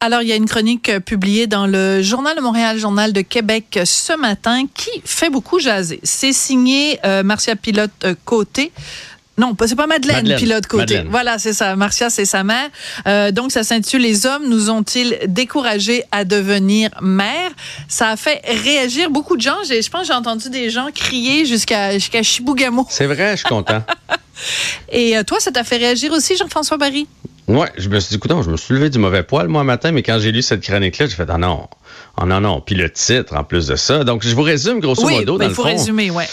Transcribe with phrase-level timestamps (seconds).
[0.00, 3.22] Alors, il y a une chronique euh, publiée dans le Journal de Montréal, Journal de
[3.22, 6.00] Québec ce matin qui fait beaucoup jaser.
[6.02, 8.72] C'est signé euh, Marcia Pilote euh, Côté.
[9.38, 11.02] Non, c'est pas Madeleine, pilote côté.
[11.10, 11.76] Voilà, c'est ça.
[11.76, 12.68] Marcia, c'est sa mère.
[13.06, 17.50] Euh, donc, ça s'intitule Les hommes nous ont-ils découragés à devenir mères?
[17.88, 19.56] Ça a fait réagir beaucoup de gens.
[19.64, 22.86] Je pense que j'ai entendu des gens crier jusqu'à jusqu'à Chibougamau.
[22.88, 23.82] C'est vrai, je suis content.
[24.90, 27.06] Et toi, ça t'a fait réagir aussi, Jean-François Barry?
[27.48, 29.92] Ouais, je me suis dit, écoute, je me suis levé du mauvais poil, moi, matin,
[29.92, 31.68] mais quand j'ai lu cette chronique-là, j'ai fait, ah non,
[32.18, 32.62] Oh non, non.
[32.62, 34.02] Puis le titre, en plus de ça.
[34.02, 35.36] Donc, je vous résume grosso modo.
[35.36, 36.24] Ben, dans il faut le fond, résumer, ouais.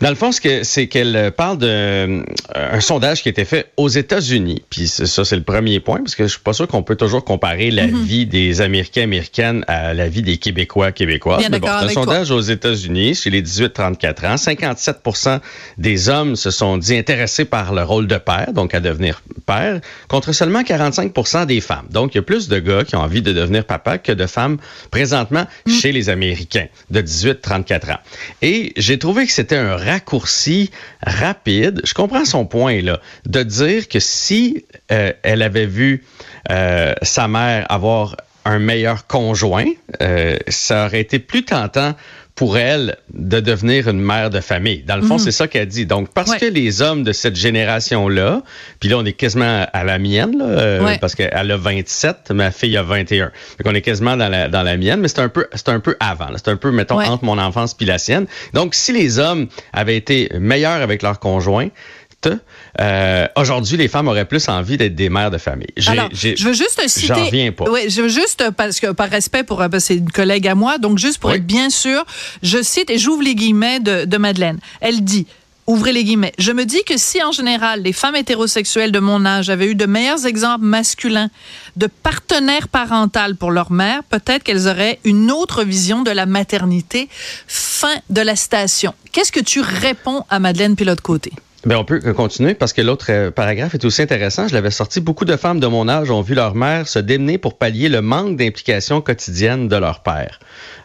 [0.00, 4.62] Dans le fond, c'est qu'elle parle d'un euh, sondage qui a été fait aux États-Unis.
[4.68, 7.24] Puis ça, c'est le premier point, parce que je suis pas sûr qu'on peut toujours
[7.24, 8.02] comparer la mm-hmm.
[8.02, 11.48] vie des Américains, Américaines à la vie des Québécois, Québécoises.
[11.48, 14.34] Bien bon, un sondage aux États-Unis, chez les 18-34 ans.
[14.34, 15.40] 57%
[15.78, 19.80] des hommes se sont dit intéressés par le rôle de père, donc à devenir père,
[20.08, 21.86] contre seulement 45% des femmes.
[21.90, 24.26] Donc, il y a plus de gars qui ont envie de devenir papa que de
[24.26, 24.58] femmes
[24.90, 25.72] présentement Mm.
[25.72, 27.98] chez les Américains de 18-34 ans.
[28.42, 30.70] Et j'ai trouvé que c'était un raccourci
[31.04, 31.80] rapide.
[31.84, 36.04] Je comprends son point là, de dire que si euh, elle avait vu
[36.50, 39.66] euh, sa mère avoir un meilleur conjoint,
[40.00, 41.94] euh, ça aurait été plus tentant
[42.40, 44.82] pour elle de devenir une mère de famille.
[44.82, 45.18] Dans le fond, mhm.
[45.18, 45.84] c'est ça qu'elle dit.
[45.84, 48.40] Donc, parce que les hommes de cette génération-là,
[48.80, 52.50] puis là, on est quasiment à la mienne, là, euh, parce qu'elle a 27, ma
[52.50, 53.26] fille a 21.
[53.26, 53.32] Donc,
[53.66, 55.98] on est quasiment dans la, dans la mienne, mais c'est un peu, c'est un peu
[56.00, 56.28] avant.
[56.36, 58.24] C'est un peu, mettons, entre mon enfance puis la sienne.
[58.54, 61.68] Donc, si les hommes avaient été meilleurs avec leurs conjoints,
[62.80, 65.72] euh, aujourd'hui, les femmes auraient plus envie d'être des mères de famille.
[65.86, 67.06] Alors, je veux juste citer.
[67.06, 67.64] J'en reviens pas.
[67.70, 70.98] Oui, je veux juste, parce que par respect pour, c'est une collègue à moi, donc
[70.98, 72.04] juste pour être bien sûr,
[72.42, 74.58] je cite et j'ouvre les guillemets de, de Madeleine.
[74.80, 75.26] Elle dit,
[75.66, 76.32] ouvrez les guillemets.
[76.38, 79.74] Je me dis que si en général les femmes hétérosexuelles de mon âge avaient eu
[79.74, 81.30] de meilleurs exemples masculins
[81.76, 87.08] de partenaires parentaux pour leur mère, peut-être qu'elles auraient une autre vision de la maternité.
[87.46, 88.94] Fin de la citation.
[89.12, 91.32] Qu'est-ce que tu réponds à Madeleine Pilote-Côté?
[91.66, 94.48] Ben on peut continuer parce que l'autre euh, paragraphe est aussi intéressant.
[94.48, 95.00] Je l'avais sorti.
[95.00, 98.00] Beaucoup de femmes de mon âge ont vu leur mère se démener pour pallier le
[98.00, 100.40] manque d'implication quotidienne de leur père.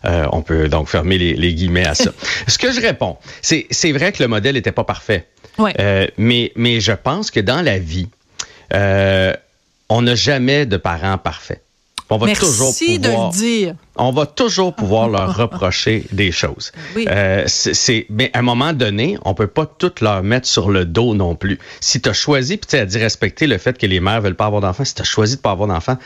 [0.05, 2.11] Euh, on peut donc fermer les, guillemets à ça.
[2.47, 5.27] Ce que je réponds, c'est c'est vrai que le modèle n'était pas parfait.
[5.57, 5.73] Ouais.
[5.79, 8.09] Euh, mais mais je pense que dans la vie,
[8.73, 9.33] euh,
[9.89, 11.61] on n'a jamais de parents parfaits.
[12.09, 13.75] On va Merci toujours pouvoir, de le dire.
[13.95, 16.71] On va toujours pouvoir leur reprocher des choses.
[16.95, 17.07] Oui.
[17.09, 20.85] Euh, c'est, mais à un moment donné, on peut pas tout leur mettre sur le
[20.85, 21.57] dos non plus.
[21.79, 24.35] Si tu as choisi, puis tu as dit respecter le fait que les mères veulent
[24.35, 25.97] pas avoir d'enfants, si tu as choisi de pas avoir d'enfants,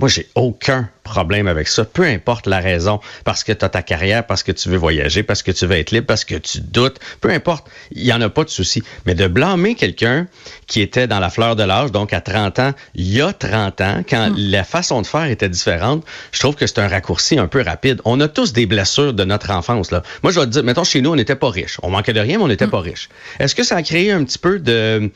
[0.00, 3.82] moi, j'ai aucun problème avec ça, peu importe la raison, parce que tu as ta
[3.82, 6.60] carrière, parce que tu veux voyager, parce que tu veux être libre, parce que tu
[6.60, 8.82] doutes, peu importe, il n'y en a pas de souci.
[9.06, 10.26] Mais de blâmer quelqu'un
[10.66, 13.80] qui était dans la fleur de l'âge, donc à 30 ans, il y a 30
[13.80, 14.34] ans, quand hmm.
[14.36, 18.00] la façon de faire était différente, je trouve que c'est un raccourci un peu rapide.
[18.04, 19.90] On a tous des blessures de notre enfance.
[19.90, 20.02] Là.
[20.22, 21.78] Moi, je vais te dire, mettons, chez nous, on n'était pas riches.
[21.82, 22.70] On manquait de rien, mais on n'était hmm.
[22.70, 23.08] pas riches.
[23.38, 25.10] Est-ce que ça a créé un petit peu de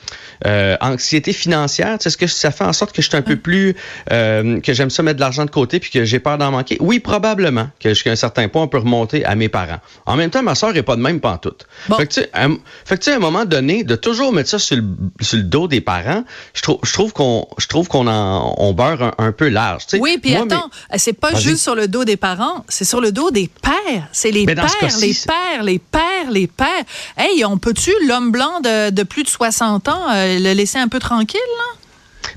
[0.47, 1.99] euh, anxiété financière?
[2.04, 3.41] Est-ce que ça fait en sorte que je suis un peu hmm.
[3.41, 3.76] plus...
[4.10, 6.76] Euh, j'aime ça mettre de l'argent de côté puis que j'ai peur d'en manquer?
[6.80, 9.80] Oui, probablement que jusqu'à un certain point, on peut remonter à mes parents.
[10.06, 11.66] En même temps, ma soeur n'est pas de même pantoute.
[11.88, 11.96] Bon.
[11.96, 14.84] Fait que, tu sais, à un moment donné, de toujours mettre ça sur le,
[15.20, 16.24] sur le dos des parents,
[16.54, 19.82] je trouve, je trouve qu'on, je trouve qu'on en, on beurre un, peu large.
[19.94, 23.30] Oui, puis attends, c'est pas juste sur le dos des parents, c'est sur le dos
[23.30, 24.08] des pères.
[24.12, 24.56] C'est les pères,
[25.00, 26.84] les pères, les pères, les pères.
[27.16, 30.88] Hey, on peut-tu, l'homme blanc de, de, plus de 60 ans, euh, le laisser un
[30.88, 31.81] peu tranquille, là?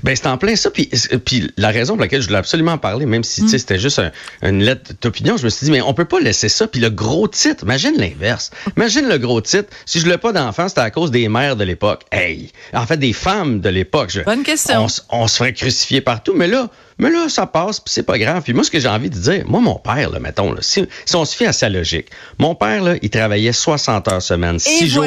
[0.06, 0.70] Ben, c'est en plein ça.
[0.70, 0.88] Puis,
[1.24, 3.48] puis la raison pour laquelle je voulais absolument parler, même si mm.
[3.48, 4.00] c'était juste
[4.40, 6.68] une lettre d'opinion, je me suis dit, mais on peut pas laisser ça.
[6.68, 8.52] Puis le gros titre, imagine l'inverse.
[8.76, 9.68] Imagine le gros titre.
[9.84, 12.04] Si je voulais pas d'enfants, c'était à cause des mères de l'époque.
[12.12, 12.52] Hey!
[12.72, 14.16] En fait, des femmes de l'époque.
[14.24, 14.86] Bonne question.
[15.10, 16.34] On, se ferait crucifier partout.
[16.36, 18.44] Mais là, mais là, ça passe, puis c'est pas grave.
[18.44, 20.86] Puis moi, ce que j'ai envie de dire, moi, mon père, là, mettons, là, si,
[21.14, 24.86] on se fie à sa logique, mon père, là, il travaillait 60 heures semaine, 6
[24.86, 25.04] jours.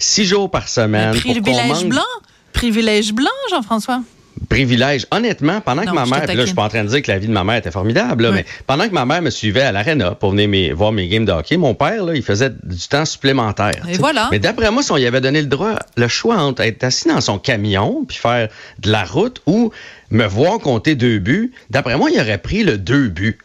[0.00, 1.14] Six jours par semaine.
[1.14, 2.02] Le privilège blanc?
[2.52, 4.02] Privilège blanc, Jean-François?
[4.48, 5.06] Privilège.
[5.10, 7.18] Honnêtement, pendant que ma mère, là, je suis pas en train de dire que la
[7.18, 10.12] vie de ma mère était formidable, mais pendant que ma mère me suivait à l'aréna
[10.12, 13.86] pour venir voir mes games de hockey, mon père, là, il faisait du temps supplémentaire.
[13.88, 14.28] Et voilà.
[14.30, 17.08] Mais d'après moi, si on y avait donné le droit, le choix entre être assis
[17.08, 18.48] dans son camion puis faire
[18.78, 19.72] de la route ou
[20.10, 23.38] me voir compter deux buts, d'après moi, il aurait pris le deux buts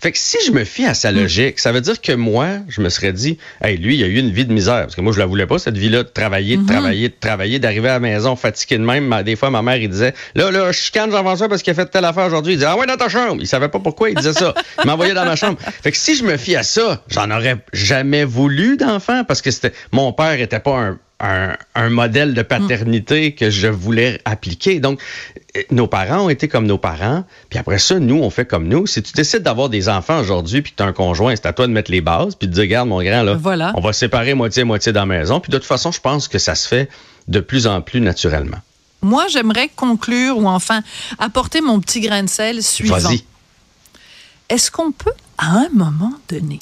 [0.00, 2.80] Fait que si je me fie à sa logique, ça veut dire que moi, je
[2.80, 4.82] me serais dit, hey, lui, il a eu une vie de misère.
[4.82, 7.58] Parce que moi, je la voulais pas, cette vie-là, de travailler, de travailler, de travailler,
[7.58, 9.22] d'arriver à la maison fatigué de même.
[9.24, 11.86] Des fois, ma mère, il disait, là, là, je chicane Jean-François parce qu'il a fait
[11.86, 12.54] telle affaire aujourd'hui.
[12.54, 13.36] Il disait, ah ouais, dans ta chambre.
[13.40, 14.54] Il savait pas pourquoi il disait ça.
[14.82, 15.58] Il m'envoyait dans ma chambre.
[15.82, 19.50] Fait que si je me fie à ça, j'en aurais jamais voulu d'enfant parce que
[19.50, 24.78] c'était, mon père était pas un, un, modèle de paternité que je voulais appliquer.
[24.78, 25.00] Donc,
[25.56, 28.68] euh, nos parents ont été comme nos parents, puis après ça, nous, on fait comme
[28.68, 28.86] nous.
[28.86, 31.52] Si tu décides d'avoir des enfants aujourd'hui, puis que tu as un conjoint, c'est à
[31.52, 33.72] toi de mettre les bases, puis de dire, regarde, mon grand, là, voilà.
[33.74, 35.40] on va séparer moitié-moitié dans la maison.
[35.40, 36.88] Puis de toute façon, je pense que ça se fait
[37.26, 38.58] de plus en plus naturellement.
[39.02, 40.82] Moi, j'aimerais conclure ou enfin
[41.18, 42.98] apporter mon petit grain de sel suivant.
[44.48, 46.58] Est-ce qu'on peut, à un moment donné,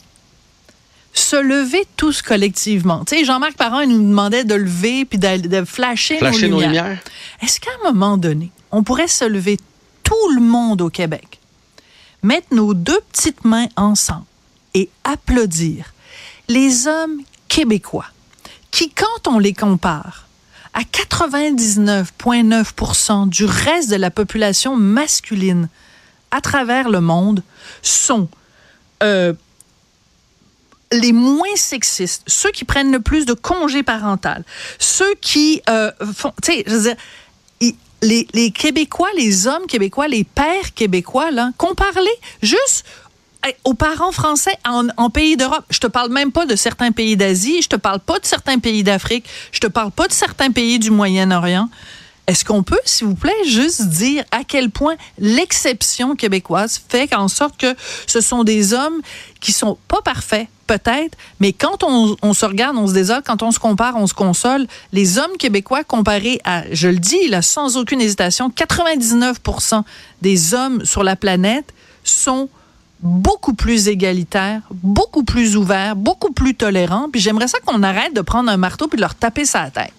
[1.18, 3.04] se lever tous collectivement.
[3.04, 6.98] Tu sais, Jean-Marc Parent, il nous demandait de lever puis de, flasher, nos, lumières.
[7.42, 9.58] Est-ce qu'à un moment donné, on pourrait se lever
[10.02, 11.40] tout le monde au Québec,
[12.22, 14.26] mettre nos deux petites mains ensemble
[14.74, 15.94] et applaudir
[16.48, 18.06] les hommes québécois
[18.70, 20.26] qui, quand on les compare
[20.74, 25.70] à 99,9% du reste de la population masculine
[26.30, 27.42] à travers le monde,
[27.80, 28.28] sont
[29.02, 29.32] euh,
[30.92, 34.44] les moins sexistes, ceux qui prennent le plus de congés parental,
[34.78, 36.96] ceux qui euh, font, tu sais, je veux dire,
[38.02, 42.00] les, Québécois, les hommes québécois, les pères québécois, là, comparez
[42.42, 42.84] juste
[43.64, 45.64] aux parents français en, en pays d'Europe.
[45.70, 48.58] Je te parle même pas de certains pays d'Asie, je te parle pas de certains
[48.58, 51.68] pays d'Afrique, je te parle pas de certains pays du Moyen-Orient.
[52.26, 57.28] Est-ce qu'on peut, s'il vous plaît, juste dire à quel point l'exception québécoise fait en
[57.28, 57.74] sorte que
[58.06, 59.00] ce sont des hommes
[59.40, 63.52] qui sont pas parfaits, peut-être, mais quand on, se regarde, on se désole, quand on
[63.52, 64.66] se compare, on se console.
[64.92, 69.82] Les hommes québécois comparés à, je le dis là, sans aucune hésitation, 99%
[70.22, 72.48] des hommes sur la planète sont
[73.00, 77.08] beaucoup plus égalitaires, beaucoup plus ouverts, beaucoup plus tolérants.
[77.10, 79.92] Puis j'aimerais ça qu'on arrête de prendre un marteau puis de leur taper sa tête.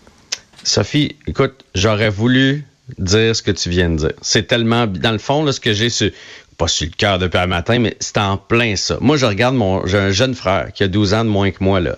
[0.64, 2.66] Sophie, écoute, j'aurais voulu
[2.98, 4.14] dire ce que tu viens de dire.
[4.22, 6.14] C'est tellement, dans le fond, là, ce que j'ai su,
[6.58, 8.98] pas sur le cœur depuis un matin, mais c'est en plein ça.
[9.00, 11.64] Moi, je regarde mon, j'ai un jeune frère qui a 12 ans de moins que
[11.64, 11.98] moi, là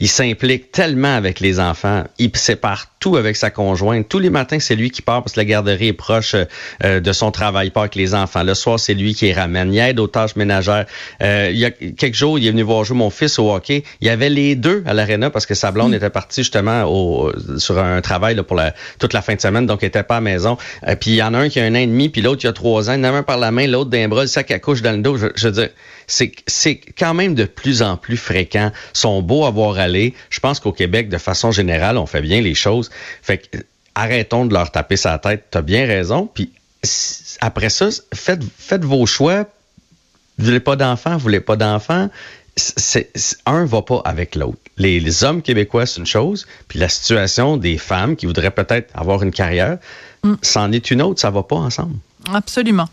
[0.00, 2.04] il s'implique tellement avec les enfants.
[2.18, 4.08] Il sépare tout avec sa conjointe.
[4.08, 6.34] Tous les matins, c'est lui qui part parce que la garderie est proche
[6.84, 7.68] euh, de son travail.
[7.68, 8.42] Il part avec les enfants.
[8.42, 9.72] Le soir, c'est lui qui les ramène.
[9.74, 10.86] Il aide aux tâches ménagères.
[11.22, 13.84] Euh, il y a quelques jours, il est venu voir jouer mon fils au hockey.
[14.00, 15.94] Il y avait les deux à l'aréna parce que sa blonde mm.
[15.94, 19.66] était partie justement au, sur un travail là, pour la, toute la fin de semaine,
[19.66, 20.56] donc il était pas à la maison.
[20.88, 22.40] Euh, puis il y en a un qui a un an et demi, puis l'autre
[22.40, 22.94] qui a trois ans.
[22.94, 24.92] Il en a un par la main, l'autre d'un bras, le sac à couche dans
[24.92, 25.18] le dos.
[25.18, 25.68] Je, je veux dire,
[26.10, 28.72] c'est quand même de plus en plus fréquent.
[28.94, 30.14] Ils sont beaux à voir aller.
[30.28, 32.90] Je pense qu'au Québec, de façon générale, on fait bien les choses.
[33.22, 33.58] Fait que,
[33.94, 35.46] arrêtons de leur taper sa tête.
[35.50, 36.28] Tu as bien raison.
[36.32, 36.52] Puis
[37.40, 39.46] après ça, faites, faites vos choix.
[40.38, 42.08] Vous voulez pas d'enfants, vous voulez pas d'enfants.
[43.46, 44.58] un va pas avec l'autre.
[44.78, 49.22] Les, hommes québécois, c'est une chose, puis la situation des femmes qui voudraient peut-être avoir
[49.22, 49.78] une carrière,
[50.24, 50.34] mm.
[50.40, 51.96] c'en est une autre, ça va pas ensemble.
[52.32, 52.88] Absolument.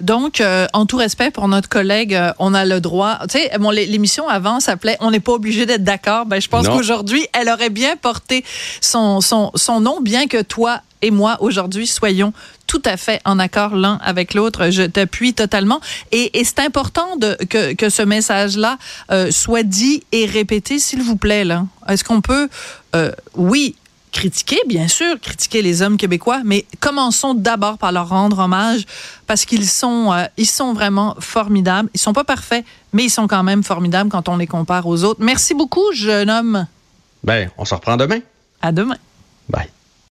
[0.00, 3.18] Donc, euh, en tout respect pour notre collègue, euh, on a le droit.
[3.30, 6.26] Tu sais, bon, l'émission avant s'appelait On n'est pas obligé d'être d'accord.
[6.26, 8.44] Ben, je pense qu'aujourd'hui, elle aurait bien porté
[8.80, 12.32] son, son, son nom, bien que toi et moi, aujourd'hui, soyons
[12.68, 14.70] tout à fait en accord l'un avec l'autre.
[14.70, 15.80] Je t'appuie totalement.
[16.12, 18.78] Et, et c'est important de, que, que ce message-là
[19.10, 21.44] euh, soit dit et répété, s'il vous plaît.
[21.44, 21.66] Là.
[21.88, 22.48] Est-ce qu'on peut,
[23.34, 23.74] oui,
[24.12, 28.84] critiquer, bien sûr, critiquer les hommes québécois, mais commençons d'abord par leur rendre hommage
[29.26, 31.88] parce qu'ils sont, euh, ils sont vraiment formidables.
[31.94, 35.02] Ils sont pas parfaits, mais ils sont quand même formidables quand on les compare aux
[35.02, 35.20] autres.
[35.22, 36.66] Merci beaucoup, jeune homme.
[37.24, 38.20] Ben, on se reprend demain.
[38.60, 38.96] À demain.
[39.48, 39.68] Bye.